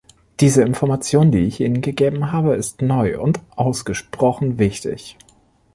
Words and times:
Diese 0.39 0.63
Information, 0.63 1.29
die 1.31 1.45
ich 1.45 1.59
Ihnen 1.59 1.81
gegeben 1.81 2.31
habe, 2.31 2.55
ist 2.55 2.81
neu 2.81 3.19
und 3.19 3.39
ausgesprochen 3.55 4.57
wichtig. 4.57 5.15